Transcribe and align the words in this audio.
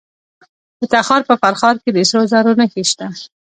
د 0.79 0.81
تخار 0.93 1.21
په 1.29 1.33
فرخار 1.41 1.75
کې 1.83 1.89
د 1.93 1.97
سرو 2.09 2.21
زرو 2.31 2.51
نښې 2.59 2.83
شته. 2.91 3.07